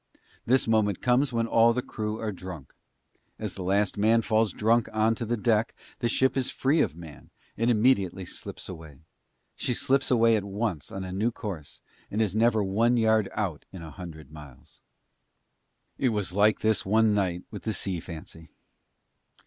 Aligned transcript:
This 0.47 0.67
moment 0.67 0.99
comes 0.99 1.31
when 1.31 1.45
all 1.45 1.73
the 1.73 1.83
crew 1.83 2.17
are 2.19 2.31
drunk. 2.31 2.73
As 3.37 3.53
the 3.53 3.61
last 3.61 3.99
man 3.99 4.23
falls 4.23 4.51
drunk 4.51 4.89
on 4.91 5.13
to 5.13 5.25
the 5.27 5.37
deck, 5.37 5.75
the 5.99 6.09
ship 6.09 6.35
is 6.35 6.49
free 6.49 6.81
of 6.81 6.95
man, 6.95 7.29
and 7.55 7.69
immediately 7.69 8.25
slips 8.25 8.67
away. 8.67 8.97
She 9.55 9.75
slips 9.75 10.09
away 10.09 10.35
at 10.35 10.43
once 10.43 10.91
on 10.91 11.03
a 11.03 11.11
new 11.11 11.29
course 11.29 11.81
and 12.09 12.19
is 12.19 12.35
never 12.35 12.63
one 12.63 12.97
yard 12.97 13.29
out 13.35 13.65
in 13.71 13.83
a 13.83 13.91
hundred 13.91 14.31
miles. 14.31 14.81
It 15.99 16.09
was 16.09 16.33
like 16.33 16.61
this 16.61 16.83
one 16.83 17.13
night 17.13 17.43
with 17.51 17.61
the 17.61 17.71
Sea 17.73 17.99
Fancy. 17.99 18.49